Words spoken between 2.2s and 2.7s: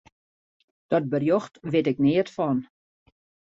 fan.